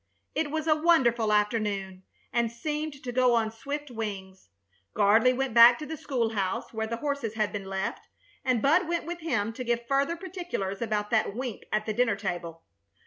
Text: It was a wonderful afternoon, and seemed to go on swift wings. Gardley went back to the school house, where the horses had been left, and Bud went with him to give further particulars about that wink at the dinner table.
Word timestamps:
It 0.33 0.49
was 0.49 0.65
a 0.65 0.75
wonderful 0.75 1.31
afternoon, 1.31 2.01
and 2.33 2.51
seemed 2.51 3.03
to 3.03 3.11
go 3.11 3.35
on 3.35 3.51
swift 3.51 3.91
wings. 3.91 4.49
Gardley 4.95 5.31
went 5.31 5.53
back 5.53 5.77
to 5.77 5.85
the 5.85 5.95
school 5.95 6.29
house, 6.31 6.73
where 6.73 6.87
the 6.87 6.97
horses 6.97 7.35
had 7.35 7.53
been 7.53 7.65
left, 7.65 8.07
and 8.43 8.63
Bud 8.63 8.87
went 8.87 9.05
with 9.05 9.19
him 9.19 9.53
to 9.53 9.63
give 9.63 9.85
further 9.85 10.15
particulars 10.15 10.81
about 10.81 11.11
that 11.11 11.35
wink 11.35 11.65
at 11.71 11.85
the 11.85 11.93
dinner 11.93 12.15
table. 12.15 12.63